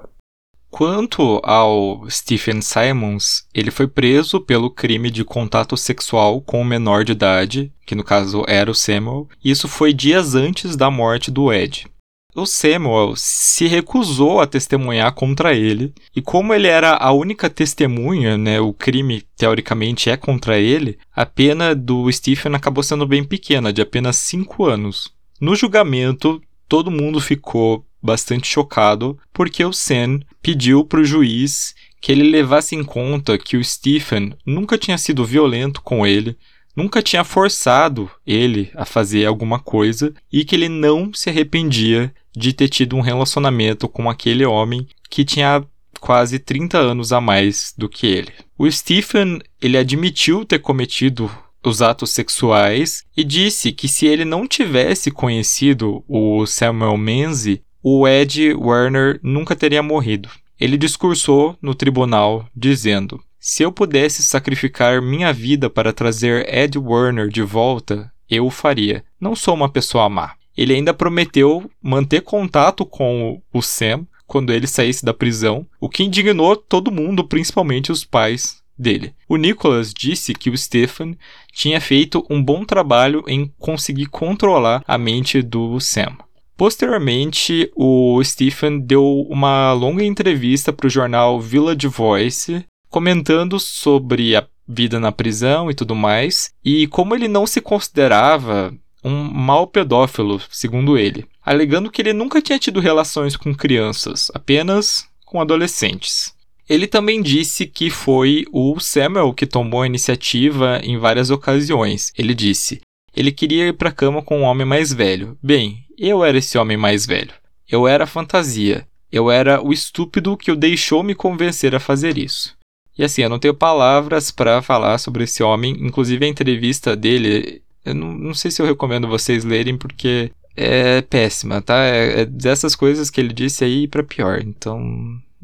Quanto 0.69 1.41
ao 1.43 2.09
Stephen 2.09 2.61
Simons, 2.61 3.45
ele 3.53 3.69
foi 3.69 3.87
preso 3.87 4.39
pelo 4.39 4.71
crime 4.71 5.11
de 5.11 5.25
contato 5.25 5.75
sexual 5.75 6.39
com 6.39 6.61
um 6.61 6.65
menor 6.65 7.03
de 7.03 7.11
idade, 7.11 7.73
que 7.85 7.93
no 7.93 8.05
caso 8.05 8.45
era 8.47 8.71
o 8.71 8.75
Samuel, 8.75 9.27
isso 9.43 9.67
foi 9.67 9.91
dias 9.91 10.33
antes 10.33 10.77
da 10.77 10.89
morte 10.89 11.29
do 11.29 11.51
Ed. 11.51 11.91
O 12.33 12.45
Samuel 12.45 13.13
se 13.17 13.67
recusou 13.67 14.39
a 14.39 14.47
testemunhar 14.47 15.11
contra 15.13 15.53
ele, 15.53 15.93
e 16.15 16.21
como 16.21 16.53
ele 16.53 16.67
era 16.67 16.95
a 16.95 17.11
única 17.11 17.49
testemunha, 17.49 18.37
né, 18.37 18.59
o 18.59 18.71
crime 18.71 19.23
teoricamente 19.35 20.09
é 20.09 20.15
contra 20.15 20.57
ele, 20.57 20.97
a 21.13 21.25
pena 21.25 21.75
do 21.75 22.09
Stephen 22.11 22.55
acabou 22.55 22.83
sendo 22.83 23.05
bem 23.05 23.23
pequena, 23.23 23.73
de 23.73 23.81
apenas 23.81 24.15
5 24.15 24.65
anos. 24.65 25.11
No 25.41 25.55
julgamento, 25.55 26.41
todo 26.69 26.89
mundo 26.89 27.19
ficou 27.19 27.85
bastante 28.01 28.47
chocado 28.47 29.19
porque 29.33 29.63
o 29.63 29.73
Sam 29.73 30.21
pediu 30.41 30.85
para 30.85 31.01
o 31.01 31.05
juiz 31.05 31.75
que 31.99 32.11
ele 32.11 32.23
levasse 32.23 32.75
em 32.75 32.83
conta 32.83 33.37
que 33.37 33.57
o 33.57 33.63
Stephen 33.63 34.33
nunca 34.45 34.77
tinha 34.77 34.97
sido 34.97 35.25
violento 35.25 35.81
com 35.81 36.07
ele, 36.07 36.35
nunca 36.75 37.01
tinha 37.01 37.23
forçado 37.23 38.09
ele 38.25 38.71
a 38.73 38.85
fazer 38.85 39.25
alguma 39.25 39.59
coisa 39.59 40.13
e 40.31 40.43
que 40.43 40.55
ele 40.55 40.69
não 40.69 41.13
se 41.13 41.29
arrependia 41.29 42.13
de 42.35 42.53
ter 42.53 42.69
tido 42.69 42.95
um 42.95 43.01
relacionamento 43.01 43.87
com 43.87 44.09
aquele 44.09 44.45
homem 44.45 44.87
que 45.09 45.25
tinha 45.25 45.63
quase 45.99 46.39
30 46.39 46.77
anos 46.77 47.13
a 47.13 47.21
mais 47.21 47.73
do 47.77 47.87
que 47.87 48.07
ele. 48.07 48.31
O 48.57 48.69
Stephen, 48.69 49.39
ele 49.61 49.77
admitiu 49.77 50.43
ter 50.43 50.59
cometido 50.59 51.29
os 51.63 51.81
atos 51.81 52.09
sexuais 52.09 53.03
e 53.15 53.23
disse 53.23 53.71
que 53.71 53.87
se 53.87 54.07
ele 54.07 54.25
não 54.25 54.47
tivesse 54.47 55.11
conhecido 55.11 56.03
o 56.07 56.45
Samuel 56.45 56.97
Menzi, 56.97 57.61
o 57.83 58.07
Ed 58.07 58.53
Werner 58.53 59.19
nunca 59.21 59.55
teria 59.55 59.83
morrido. 59.83 60.29
Ele 60.59 60.77
discursou 60.77 61.57
no 61.61 61.73
tribunal 61.73 62.47
dizendo: 62.55 63.19
Se 63.39 63.63
eu 63.63 63.71
pudesse 63.71 64.23
sacrificar 64.23 65.01
minha 65.01 65.31
vida 65.33 65.69
para 65.69 65.93
trazer 65.93 66.47
Ed 66.53 66.77
Warner 66.77 67.29
de 67.29 67.41
volta, 67.41 68.11
eu 68.29 68.45
o 68.45 68.51
faria. 68.51 69.03
Não 69.19 69.35
sou 69.35 69.53
uma 69.53 69.69
pessoa 69.69 70.07
má. 70.07 70.33
Ele 70.61 70.75
ainda 70.75 70.93
prometeu 70.93 71.67
manter 71.81 72.21
contato 72.21 72.85
com 72.85 73.41
o 73.51 73.61
Sam 73.63 74.05
quando 74.27 74.53
ele 74.53 74.67
saísse 74.67 75.03
da 75.03 75.11
prisão, 75.11 75.65
o 75.79 75.89
que 75.89 76.03
indignou 76.03 76.55
todo 76.55 76.91
mundo, 76.91 77.27
principalmente 77.27 77.91
os 77.91 78.05
pais 78.05 78.61
dele. 78.77 79.15
O 79.27 79.37
Nicholas 79.37 79.91
disse 79.91 80.35
que 80.35 80.51
o 80.51 80.57
Stephen 80.57 81.17
tinha 81.51 81.81
feito 81.81 82.23
um 82.29 82.43
bom 82.43 82.63
trabalho 82.63 83.23
em 83.27 83.51
conseguir 83.57 84.05
controlar 84.05 84.83
a 84.87 84.99
mente 84.99 85.41
do 85.41 85.79
Sam. 85.79 86.15
Posteriormente, 86.55 87.71
o 87.75 88.23
Stephen 88.23 88.79
deu 88.81 89.25
uma 89.31 89.73
longa 89.73 90.03
entrevista 90.03 90.71
para 90.71 90.85
o 90.85 90.91
jornal 90.91 91.41
Village 91.41 91.87
Voice, 91.87 92.63
comentando 92.87 93.59
sobre 93.59 94.35
a 94.35 94.45
vida 94.67 94.99
na 94.99 95.11
prisão 95.11 95.71
e 95.71 95.73
tudo 95.73 95.95
mais, 95.95 96.51
e 96.63 96.85
como 96.85 97.15
ele 97.15 97.27
não 97.27 97.47
se 97.47 97.61
considerava 97.61 98.71
um 99.03 99.23
mau 99.23 99.67
pedófilo, 99.67 100.41
segundo 100.49 100.97
ele, 100.97 101.25
alegando 101.43 101.89
que 101.89 102.01
ele 102.01 102.13
nunca 102.13 102.41
tinha 102.41 102.59
tido 102.59 102.79
relações 102.79 103.35
com 103.35 103.53
crianças, 103.53 104.31
apenas 104.33 105.07
com 105.25 105.41
adolescentes. 105.41 106.33
Ele 106.69 106.87
também 106.87 107.21
disse 107.21 107.65
que 107.65 107.89
foi 107.89 108.45
o 108.51 108.79
Samuel 108.79 109.33
que 109.33 109.45
tomou 109.45 109.81
a 109.81 109.87
iniciativa 109.87 110.79
em 110.83 110.97
várias 110.97 111.29
ocasiões. 111.29 112.13
Ele 112.17 112.33
disse: 112.33 112.81
ele 113.15 113.31
queria 113.31 113.67
ir 113.67 113.73
para 113.73 113.89
a 113.89 113.93
cama 113.93 114.21
com 114.21 114.39
um 114.39 114.43
homem 114.43 114.65
mais 114.65 114.93
velho. 114.93 115.37
Bem, 115.43 115.85
eu 115.97 116.23
era 116.23 116.37
esse 116.37 116.57
homem 116.57 116.77
mais 116.77 117.05
velho. 117.05 117.33
Eu 117.69 117.87
era 117.87 118.05
a 118.05 118.07
fantasia. 118.07 118.87
Eu 119.11 119.29
era 119.29 119.61
o 119.61 119.73
estúpido 119.73 120.37
que 120.37 120.51
o 120.51 120.55
deixou 120.55 121.03
me 121.03 121.13
convencer 121.13 121.75
a 121.75 121.79
fazer 121.79 122.17
isso. 122.17 122.55
E 122.97 123.03
assim, 123.03 123.21
eu 123.23 123.29
não 123.29 123.39
tenho 123.39 123.53
palavras 123.53 124.31
para 124.31 124.61
falar 124.61 124.97
sobre 124.97 125.25
esse 125.25 125.43
homem. 125.43 125.75
Inclusive, 125.81 126.25
a 126.25 126.29
entrevista 126.29 126.95
dele, 126.95 127.61
eu 127.85 127.95
não, 127.95 128.13
não, 128.13 128.33
sei 128.33 128.51
se 128.51 128.61
eu 128.61 128.65
recomendo 128.65 129.07
vocês 129.07 129.43
lerem, 129.43 129.77
porque 129.77 130.31
é 130.55 131.01
péssima, 131.01 131.61
tá? 131.61 131.83
É, 131.83 132.21
é 132.21 132.25
dessas 132.25 132.75
coisas 132.75 133.09
que 133.09 133.19
ele 133.19 133.33
disse 133.33 133.63
aí 133.63 133.87
para 133.87 134.03
pior. 134.03 134.39
Então, 134.41 134.79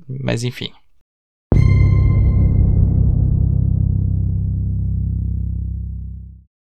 mas 0.07 0.43
enfim. 0.43 0.71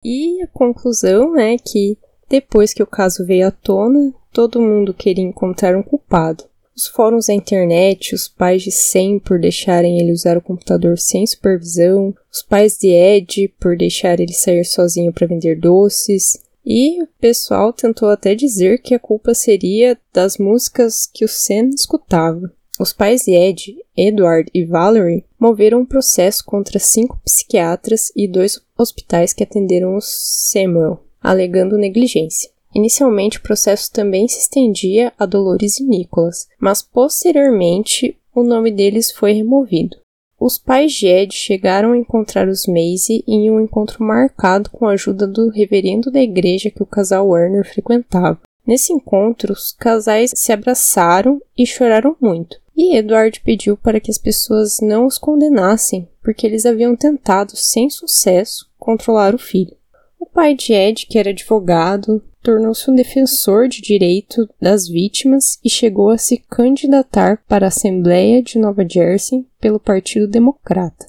E 0.04 0.42
a 0.42 0.46
conclusão 0.48 1.38
é 1.38 1.56
que, 1.56 1.96
depois 2.28 2.74
que 2.74 2.82
o 2.82 2.86
caso 2.86 3.24
veio 3.24 3.48
à 3.48 3.50
tona, 3.50 4.12
todo 4.32 4.60
mundo 4.60 4.92
queria 4.92 5.24
encontrar 5.24 5.76
um 5.76 5.82
culpado. 5.82 6.44
Os 6.76 6.88
fóruns 6.88 7.26
da 7.26 7.34
internet, 7.34 8.14
os 8.14 8.26
pais 8.26 8.62
de 8.62 8.72
Sam 8.72 9.20
por 9.20 9.38
deixarem 9.38 10.00
ele 10.00 10.10
usar 10.10 10.36
o 10.36 10.42
computador 10.42 10.98
sem 10.98 11.24
supervisão, 11.24 12.12
os 12.32 12.42
pais 12.42 12.76
de 12.76 12.88
Ed 12.88 13.48
por 13.60 13.76
deixar 13.76 14.18
ele 14.18 14.32
sair 14.32 14.64
sozinho 14.64 15.12
para 15.12 15.26
vender 15.26 15.60
doces, 15.60 16.42
e 16.66 17.00
o 17.00 17.06
pessoal 17.20 17.72
tentou 17.72 18.08
até 18.08 18.34
dizer 18.34 18.82
que 18.82 18.94
a 18.94 18.98
culpa 18.98 19.34
seria 19.34 19.96
das 20.12 20.36
músicas 20.36 21.06
que 21.06 21.24
o 21.24 21.28
Sam 21.28 21.68
escutava. 21.68 22.52
Os 22.80 22.92
pais 22.92 23.22
de 23.22 23.32
Ed, 23.32 23.76
Edward 23.96 24.50
e 24.52 24.64
Valerie, 24.64 25.24
moveram 25.38 25.82
um 25.82 25.86
processo 25.86 26.44
contra 26.44 26.80
cinco 26.80 27.20
psiquiatras 27.24 28.10
e 28.16 28.26
dois 28.26 28.60
hospitais 28.76 29.32
que 29.32 29.44
atenderam 29.44 29.94
o 29.94 30.00
Samuel, 30.00 31.04
alegando 31.22 31.78
negligência. 31.78 32.50
Inicialmente, 32.74 33.38
o 33.38 33.42
processo 33.42 33.92
também 33.92 34.26
se 34.26 34.40
estendia 34.40 35.12
a 35.18 35.24
Dolores 35.24 35.78
e 35.78 35.84
Nicholas, 35.84 36.48
mas 36.58 36.82
posteriormente 36.82 38.18
o 38.34 38.42
nome 38.42 38.70
deles 38.72 39.12
foi 39.12 39.32
removido. 39.32 39.96
Os 40.40 40.58
pais 40.58 40.92
de 40.92 41.06
Ed 41.06 41.32
chegaram 41.34 41.92
a 41.92 41.96
encontrar 41.96 42.48
os 42.48 42.66
Maisie 42.66 43.22
em 43.26 43.50
um 43.50 43.60
encontro 43.60 44.04
marcado 44.04 44.68
com 44.70 44.86
a 44.86 44.92
ajuda 44.92 45.26
do 45.26 45.48
reverendo 45.48 46.10
da 46.10 46.20
igreja 46.20 46.70
que 46.70 46.82
o 46.82 46.86
casal 46.86 47.28
Werner 47.28 47.64
frequentava. 47.64 48.40
Nesse 48.66 48.92
encontro, 48.92 49.52
os 49.52 49.72
casais 49.72 50.32
se 50.34 50.52
abraçaram 50.52 51.40
e 51.56 51.64
choraram 51.64 52.16
muito. 52.20 52.58
E 52.76 52.96
Edward 52.96 53.40
pediu 53.40 53.76
para 53.76 54.00
que 54.00 54.10
as 54.10 54.18
pessoas 54.18 54.80
não 54.80 55.06
os 55.06 55.16
condenassem, 55.16 56.08
porque 56.22 56.46
eles 56.46 56.66
haviam 56.66 56.96
tentado, 56.96 57.56
sem 57.56 57.88
sucesso, 57.88 58.68
controlar 58.78 59.34
o 59.34 59.38
filho. 59.38 59.76
O 60.24 60.26
pai 60.26 60.54
de 60.54 60.72
Ed, 60.72 61.04
que 61.06 61.18
era 61.18 61.28
advogado, 61.28 62.24
tornou-se 62.42 62.90
um 62.90 62.94
defensor 62.94 63.68
de 63.68 63.82
direito 63.82 64.48
das 64.58 64.88
vítimas 64.88 65.58
e 65.62 65.68
chegou 65.68 66.08
a 66.08 66.16
se 66.16 66.38
candidatar 66.38 67.44
para 67.46 67.66
a 67.66 67.68
Assembleia 67.68 68.42
de 68.42 68.58
Nova 68.58 68.88
Jersey 68.88 69.46
pelo 69.60 69.78
Partido 69.78 70.26
Democrata. 70.26 71.06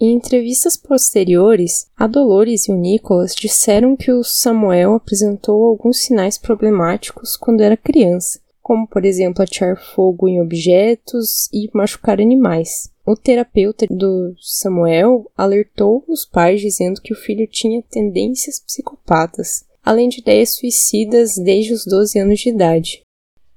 Em 0.00 0.12
entrevistas 0.12 0.76
posteriores, 0.76 1.86
a 1.96 2.08
Dolores 2.08 2.66
e 2.66 2.72
o 2.72 2.76
Nicholas 2.76 3.36
disseram 3.36 3.94
que 3.94 4.10
o 4.10 4.24
Samuel 4.24 4.94
apresentou 4.94 5.64
alguns 5.64 5.98
sinais 5.98 6.36
problemáticos 6.36 7.36
quando 7.36 7.60
era 7.60 7.76
criança, 7.76 8.40
como 8.66 8.84
por 8.84 9.04
exemplo 9.04 9.44
atirar 9.44 9.76
fogo 9.76 10.26
em 10.26 10.40
objetos 10.40 11.48
e 11.52 11.70
machucar 11.72 12.20
animais. 12.20 12.90
O 13.06 13.14
terapeuta 13.14 13.86
do 13.88 14.34
Samuel 14.40 15.30
alertou 15.36 16.04
os 16.08 16.24
pais 16.24 16.60
dizendo 16.60 17.00
que 17.00 17.12
o 17.12 17.16
filho 17.16 17.46
tinha 17.46 17.80
tendências 17.80 18.58
psicopatas, 18.58 19.64
além 19.84 20.08
de 20.08 20.18
ideias 20.18 20.56
suicidas 20.56 21.36
desde 21.36 21.74
os 21.74 21.84
12 21.86 22.18
anos 22.18 22.40
de 22.40 22.48
idade. 22.48 23.02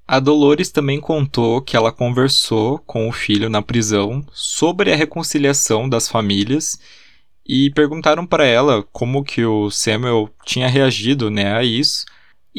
A 0.07 0.19
Dolores 0.19 0.69
também 0.69 1.01
contou 1.01 1.59
que 1.59 1.75
ela 1.75 1.91
conversou 1.91 2.77
com 2.77 3.09
o 3.09 3.11
filho 3.11 3.49
na 3.49 3.63
prisão 3.63 4.23
sobre 4.31 4.93
a 4.93 4.95
reconciliação 4.95 5.89
das 5.89 6.07
famílias 6.07 6.77
e 7.43 7.71
perguntaram 7.71 8.27
para 8.27 8.45
ela 8.45 8.83
como 8.91 9.23
que 9.23 9.43
o 9.43 9.71
Samuel 9.71 10.29
tinha 10.45 10.67
reagido, 10.67 11.31
né, 11.31 11.51
a 11.51 11.63
isso. 11.63 12.05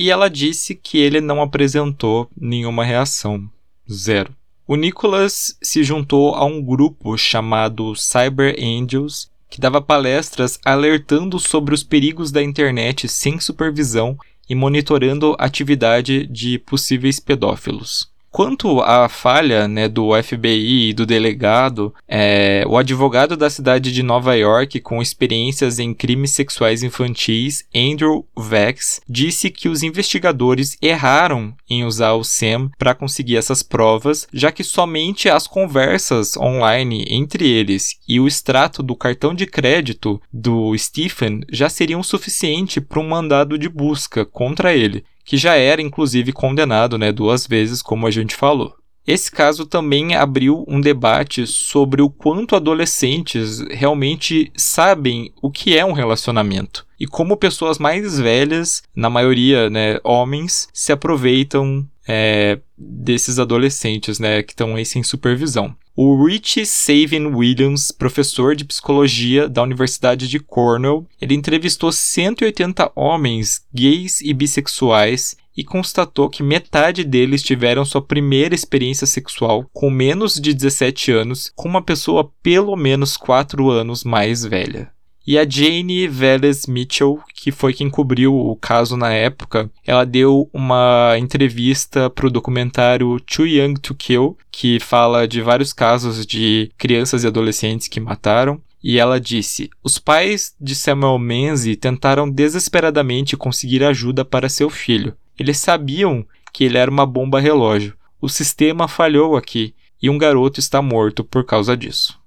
E 0.00 0.08
ela 0.08 0.30
disse 0.30 0.74
que 0.74 0.96
ele 0.96 1.20
não 1.20 1.42
apresentou 1.42 2.26
nenhuma 2.34 2.82
reação, 2.82 3.46
zero. 3.92 4.34
O 4.66 4.74
Nicholas 4.74 5.54
se 5.60 5.84
juntou 5.84 6.34
a 6.34 6.42
um 6.42 6.62
grupo 6.62 7.18
chamado 7.18 7.94
Cyber 7.94 8.56
Angels, 8.58 9.30
que 9.50 9.60
dava 9.60 9.78
palestras 9.78 10.58
alertando 10.64 11.38
sobre 11.38 11.74
os 11.74 11.82
perigos 11.82 12.32
da 12.32 12.42
internet 12.42 13.06
sem 13.08 13.38
supervisão 13.38 14.16
e 14.48 14.54
monitorando 14.54 15.36
a 15.38 15.44
atividade 15.44 16.26
de 16.28 16.58
possíveis 16.58 17.20
pedófilos. 17.20 18.10
Quanto 18.31 18.81
à 18.81 19.09
falha 19.09 19.66
né, 19.66 19.88
do 19.88 20.11
FBI 20.23 20.90
e 20.90 20.93
do 20.93 21.05
delegado, 21.05 21.93
é, 22.07 22.64
o 22.66 22.79
advogado 22.79 23.37
da 23.37 23.51
cidade 23.51 23.90
de 23.90 24.05
Nova 24.05 24.37
York, 24.37 24.81
com 24.81 25.03
experiências 25.03 25.81
em 25.81 25.93
crimes 25.93 26.31
sexuais 26.31 26.85
infantis, 26.85 27.64
Andrew 27.75 28.25
Vex, 28.38 29.01
disse 29.09 29.51
que 29.51 29.69
os 29.69 29.83
investigadores 29.83 30.79
erraram 30.81 31.53
em 31.69 31.85
usar 31.85 32.12
o 32.12 32.23
SAM 32.23 32.71
para 32.79 32.95
conseguir 32.95 33.37
essas 33.37 33.64
provas, 33.64 34.29
já 34.33 34.53
que 34.53 34.62
somente 34.62 35.29
as 35.29 35.49
conversas 35.49 36.37
online 36.37 37.05
entre 37.11 37.51
eles 37.51 37.99
e 38.09 38.21
o 38.21 38.29
extrato 38.29 38.81
do 38.81 38.95
cartão 38.95 39.35
de 39.35 39.45
crédito 39.45 40.23
do 40.33 40.77
Stephen 40.79 41.40
já 41.51 41.69
seriam 41.69 42.03
suficiente 42.03 42.81
para 42.81 43.01
um 43.01 43.09
mandado 43.09 43.59
de 43.59 43.69
busca 43.69 44.25
contra 44.25 44.73
ele 44.73 45.05
que 45.31 45.37
já 45.37 45.55
era 45.55 45.81
inclusive 45.81 46.33
condenado 46.33 46.99
né, 46.99 47.12
duas 47.12 47.47
vezes, 47.47 47.81
como 47.83 48.05
a 48.05 48.11
gente 48.11 48.35
falou. 48.35 48.75
Esse 49.07 49.31
caso 49.31 49.64
também 49.64 50.16
abriu 50.16 50.64
um 50.66 50.81
debate 50.81 51.47
sobre 51.47 52.03
o 52.03 52.11
quanto 52.11 52.57
adolescentes 52.57 53.61
realmente 53.71 54.51
sabem 54.57 55.33
o 55.40 55.49
que 55.49 55.79
é 55.79 55.85
um 55.85 55.93
relacionamento 55.93 56.85
e 56.99 57.07
como 57.07 57.37
pessoas 57.37 57.79
mais 57.79 58.19
velhas, 58.19 58.83
na 58.95 59.09
maioria 59.09 59.71
né, 59.71 60.01
homens, 60.03 60.69
se 60.73 60.90
aproveitam 60.90 61.87
é, 62.12 62.59
desses 62.77 63.38
adolescentes 63.38 64.18
né, 64.18 64.42
que 64.42 64.53
estão 64.53 64.75
aí 64.75 64.85
sem 64.85 65.01
supervisão. 65.01 65.77
O 65.94 66.25
Rich 66.25 66.66
Savin 66.66 67.27
Williams, 67.27 67.92
professor 67.92 68.57
de 68.57 68.64
psicologia 68.64 69.49
da 69.49 69.62
Universidade 69.62 70.27
de 70.27 70.40
Cornell, 70.40 71.07
ele 71.20 71.35
entrevistou 71.35 71.92
180 71.92 72.90
homens 72.96 73.64
gays 73.73 74.20
e 74.23 74.35
bissexuais 74.35 75.37
e 75.57 75.62
constatou 75.62 76.29
que 76.29 76.42
metade 76.42 77.05
deles 77.05 77.44
tiveram 77.44 77.85
sua 77.85 78.03
primeira 78.03 78.57
experiência 78.57 79.07
sexual 79.07 79.68
com 79.73 79.88
menos 79.88 80.35
de 80.35 80.53
17 80.53 81.12
anos 81.12 81.53
com 81.55 81.68
uma 81.68 81.83
pessoa 81.83 82.33
pelo 82.42 82.75
menos 82.75 83.16
4 83.16 83.70
anos 83.70 84.03
mais 84.03 84.44
velha. 84.44 84.90
E 85.26 85.38
a 85.38 85.48
Jane 85.48 86.09
Veles 86.09 86.66
Mitchell, 86.66 87.20
que 87.35 87.52
foi 87.52 87.74
quem 87.74 87.90
cobriu 87.90 88.35
o 88.35 88.56
caso 88.56 88.96
na 88.96 89.12
época, 89.12 89.70
ela 89.87 90.04
deu 90.04 90.48
uma 90.52 91.14
entrevista 91.18 92.09
para 92.09 92.26
o 92.26 92.30
documentário 92.30 93.20
Too 93.20 93.46
Young 93.46 93.74
to 93.74 93.94
Kill, 93.94 94.37
que 94.50 94.80
fala 94.80 95.28
de 95.28 95.42
vários 95.42 95.72
casos 95.72 96.26
de 96.26 96.70
crianças 96.78 97.22
e 97.22 97.26
adolescentes 97.26 97.87
que 97.87 98.00
mataram. 98.00 98.61
E 98.83 98.98
ela 98.98 99.20
disse: 99.20 99.68
Os 99.85 99.98
pais 99.98 100.54
de 100.59 100.74
Samuel 100.74 101.18
Menzies 101.18 101.76
tentaram 101.76 102.28
desesperadamente 102.28 103.37
conseguir 103.37 103.85
ajuda 103.85 104.24
para 104.24 104.48
seu 104.48 104.70
filho. 104.70 105.14
Eles 105.38 105.59
sabiam 105.59 106.24
que 106.52 106.64
ele 106.64 106.78
era 106.78 106.90
uma 106.90 107.06
bomba 107.06 107.38
relógio. 107.40 107.94
O 108.20 108.28
sistema 108.28 108.88
falhou 108.88 109.37
aqui 109.37 109.74
e 110.02 110.09
um 110.09 110.18
garoto 110.18 110.61
está 110.61 110.80
morto 110.80 111.22
por 111.22 111.44
causa 111.44 111.76
disso. 111.76 112.19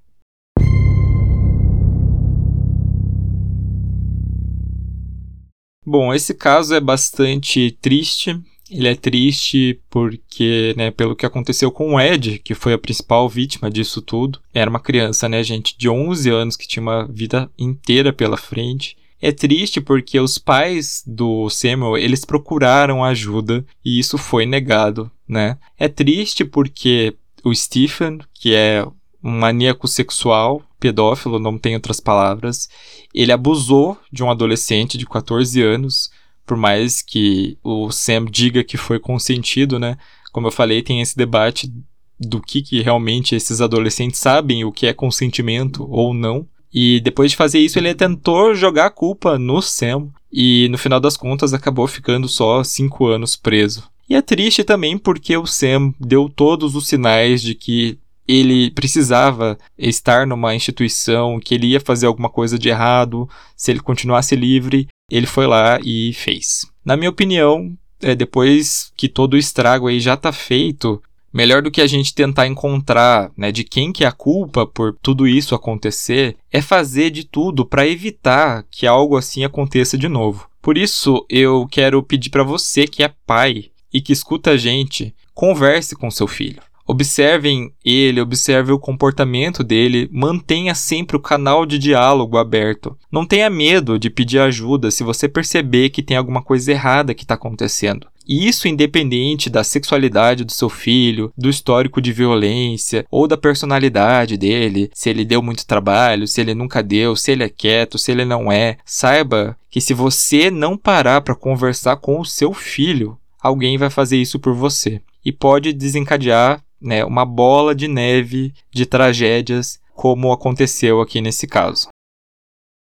Bom, 5.86 6.14
esse 6.14 6.34
caso 6.34 6.74
é 6.74 6.80
bastante 6.80 7.78
triste. 7.82 8.40
Ele 8.70 8.88
é 8.88 8.96
triste 8.96 9.80
porque, 9.90 10.74
né, 10.78 10.90
pelo 10.90 11.16
que 11.16 11.26
aconteceu 11.26 11.72
com 11.72 11.94
o 11.94 12.00
Ed, 12.00 12.40
que 12.40 12.56
foi 12.56 12.74
a 12.74 12.78
principal 12.78 13.30
vítima 13.30 13.70
disso 13.70 14.02
tudo. 14.02 14.40
Era 14.54 14.70
uma 14.70 14.80
criança, 14.80 15.30
né, 15.30 15.44
gente, 15.44 15.78
de 15.78 15.90
11 15.90 16.30
anos 16.30 16.56
que 16.56 16.68
tinha 16.68 16.82
uma 16.82 17.06
vida 17.06 17.52
inteira 17.58 18.12
pela 18.12 18.38
frente. 18.38 18.98
É 19.22 19.32
triste 19.32 19.80
porque 19.80 20.20
os 20.20 20.38
pais 20.38 21.04
do 21.06 21.50
Samuel, 21.50 21.98
eles 21.98 22.26
procuraram 22.26 23.04
ajuda 23.04 23.66
e 23.84 23.98
isso 23.98 24.18
foi 24.18 24.46
negado, 24.46 25.10
né? 25.26 25.58
É 25.80 25.88
triste 25.88 26.44
porque 26.44 27.16
o 27.44 27.54
Stephen, 27.56 28.20
que 28.34 28.54
é 28.54 28.86
um 29.24 29.32
maníaco 29.32 29.88
sexual, 29.88 30.62
pedófilo, 30.80 31.40
não 31.40 31.58
tem 31.58 31.76
outras 31.76 32.00
palavras, 32.00 32.68
ele 33.14 33.32
abusou 33.32 33.98
de 34.12 34.24
um 34.24 34.30
adolescente 34.30 34.98
de 34.98 35.06
14 35.06 35.62
anos, 35.62 36.12
por 36.46 36.58
mais 36.58 37.02
que 37.02 37.58
o 37.64 37.90
Sam 37.92 38.26
diga 38.26 38.64
que 38.64 38.76
foi 38.76 39.00
consentido, 39.00 39.80
né? 39.80 39.98
Como 40.32 40.48
eu 40.48 40.52
falei, 40.52 40.82
tem 40.82 41.00
esse 41.00 41.16
debate 41.16 41.72
do 42.20 42.42
que, 42.42 42.62
que 42.62 42.82
realmente 42.82 43.36
esses 43.36 43.62
adolescentes 43.62 44.20
sabem 44.20 44.66
o 44.66 44.72
que 44.72 44.88
é 44.88 44.94
consentimento 44.94 45.88
ou 45.90 46.14
não. 46.14 46.46
E 46.74 47.00
depois 47.02 47.32
de 47.32 47.38
fazer 47.38 47.60
isso, 47.60 47.78
ele 47.78 47.94
tentou 47.94 48.56
jogar 48.56 48.88
a 48.88 48.92
culpa 48.92 49.38
no 49.38 49.62
Sam. 49.62 50.10
E 50.32 50.68
no 50.70 50.78
final 50.78 51.00
das 51.00 51.16
contas 51.16 51.54
acabou 51.54 51.88
ficando 51.88 52.28
só 52.28 52.64
cinco 52.64 53.06
anos 53.06 53.36
preso. 53.36 53.84
E 54.10 54.16
é 54.16 54.22
triste 54.22 54.64
também 54.64 54.98
porque 54.98 55.38
o 55.38 55.46
Sam 55.46 55.94
deu 56.00 56.28
todos 56.28 56.76
os 56.76 56.88
sinais 56.88 57.42
de 57.42 57.54
que 57.54 58.00
ele 58.28 58.72
precisava 58.72 59.58
estar 59.78 60.26
numa 60.26 60.56
instituição, 60.56 61.40
que 61.40 61.54
ele 61.54 61.68
ia 61.68 61.80
fazer 61.80 62.06
alguma 62.06 62.30
coisa 62.30 62.58
de 62.58 62.70
errado, 62.70 63.30
se 63.56 63.72
ele 63.72 63.80
continuasse 63.80 64.36
livre, 64.36 64.88
ele 65.10 65.28
foi 65.28 65.48
lá 65.48 65.80
e 65.84 66.14
fez. 66.14 66.66
Na 66.84 66.98
minha 66.98 67.10
opinião, 67.10 67.76
é, 68.02 68.16
depois 68.16 68.92
que 68.96 69.08
todo 69.08 69.34
o 69.34 69.38
estrago 69.38 69.88
aí 69.88 70.00
já 70.00 70.14
está 70.14 70.32
feito, 70.32 71.02
melhor 71.34 71.62
do 71.62 71.72
que 71.72 71.82
a 71.82 71.88
gente 71.88 72.14
tentar 72.14 72.48
encontrar 72.48 73.32
né, 73.36 73.52
de 73.52 73.64
quem 73.64 73.92
que 73.92 74.04
é 74.04 74.08
a 74.08 74.12
culpa 74.12 74.68
por 74.68 74.96
tudo 75.02 75.28
isso 75.28 75.56
acontecer, 75.56 76.36
é 76.52 76.62
fazer 76.62 77.10
de 77.10 77.24
tudo 77.24 77.66
para 77.66 77.88
evitar 77.88 78.64
que 78.70 78.86
algo 78.86 79.18
assim 79.18 79.44
aconteça 79.44 79.98
de 79.98 80.08
novo. 80.08 80.48
Por 80.62 80.78
isso, 80.78 81.26
eu 81.30 81.68
quero 81.70 82.02
pedir 82.04 82.30
para 82.30 82.44
você 82.44 82.88
que 82.88 83.04
é 83.04 83.12
pai 83.26 83.66
e 83.92 84.00
que 84.00 84.14
escuta 84.14 84.52
a 84.52 84.58
gente, 84.58 85.14
converse 85.34 85.96
com 85.96 86.10
seu 86.10 86.28
filho. 86.28 86.62
Observem 86.86 87.72
ele, 87.84 88.20
observe 88.20 88.72
o 88.72 88.80
comportamento 88.80 89.64
dele, 89.64 90.10
mantenha 90.12 90.76
sempre 90.76 91.16
o 91.16 91.20
canal 91.20 91.66
de 91.66 91.80
diálogo 91.80 92.38
aberto. 92.38 92.98
Não 93.12 93.26
tenha 93.26 93.50
medo 93.50 93.98
de 93.98 94.10
pedir 94.10 94.40
ajuda 94.40 94.92
se 94.92 95.04
você 95.04 95.30
perceber 95.30 95.90
que 95.90 96.04
tem 96.04 96.18
alguma 96.18 96.42
coisa 96.42 96.72
errada 96.72 97.14
que 97.14 97.24
está 97.24 97.36
acontecendo. 97.36 98.08
E 98.28 98.48
isso 98.48 98.68
independente 98.68 99.50
da 99.50 99.64
sexualidade 99.64 100.46
do 100.46 100.52
seu 100.52 100.70
filho, 100.70 101.32
do 101.38 101.50
histórico 101.50 102.02
de 102.02 102.14
violência 102.14 103.06
ou 103.12 103.28
da 103.28 103.38
personalidade 103.38 104.38
dele, 104.38 104.90
se 104.94 105.10
ele 105.10 105.26
deu 105.26 105.42
muito 105.42 105.66
trabalho, 105.66 106.28
se 106.28 106.40
ele 106.40 106.54
nunca 106.54 106.82
deu, 106.82 107.16
se 107.16 107.32
ele 107.32 107.44
é 107.44 107.50
quieto, 107.50 107.98
se 107.98 108.12
ele 108.12 108.24
não 108.24 108.52
é. 108.52 108.78
Saiba 108.86 109.58
que 109.70 109.82
se 109.82 109.94
você 109.94 110.50
não 110.50 110.78
parar 110.78 111.22
para 111.22 111.36
conversar 111.36 111.98
com 111.98 112.20
o 112.20 112.26
seu 112.26 112.54
filho, 112.54 113.18
alguém 113.42 113.78
vai 113.78 113.90
fazer 113.90 114.18
isso 114.18 114.40
por 114.40 114.54
você 114.54 115.02
e 115.26 115.32
pode 115.32 115.74
desencadear 115.74 116.62
né, 116.84 117.06
uma 117.06 117.26
bola 117.26 117.74
de 117.74 117.88
neve 117.88 118.54
de 118.72 118.86
tragédias, 118.86 119.80
como 119.96 120.32
aconteceu 120.32 121.02
aqui 121.02 121.22
nesse 121.22 121.48
caso. 121.48 121.88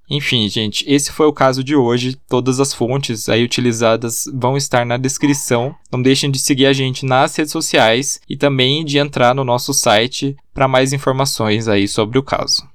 Enfim, 0.10 0.48
gente, 0.48 0.86
esse 0.88 1.12
foi 1.12 1.26
o 1.26 1.34
caso 1.34 1.62
de 1.62 1.76
hoje. 1.76 2.18
Todas 2.30 2.62
as 2.62 2.74
fontes 2.74 3.28
aí 3.28 3.44
utilizadas 3.44 4.24
vão 4.34 4.56
estar 4.56 4.86
na 4.86 4.96
descrição. 4.96 5.76
Não 5.92 6.02
deixem 6.02 6.32
de 6.32 6.40
seguir 6.40 6.66
a 6.66 6.74
gente 6.74 7.06
nas 7.06 7.36
redes 7.36 7.52
sociais 7.52 8.22
e 8.30 8.38
também 8.38 8.86
de 8.86 8.98
entrar 8.98 9.36
no 9.36 9.44
nosso 9.44 9.74
site 9.74 10.38
para 10.54 10.68
mais 10.68 10.94
informações 10.94 11.68
aí 11.68 11.88
sobre 11.88 12.18
o 12.18 12.24
caso. 12.24 12.66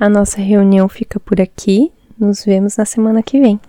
A 0.00 0.08
nossa 0.08 0.40
reunião 0.40 0.88
fica 0.88 1.20
por 1.20 1.40
aqui. 1.40 1.92
Nos 2.18 2.44
vemos 2.44 2.76
na 2.76 2.86
semana 2.86 3.22
que 3.22 3.38
vem. 3.38 3.60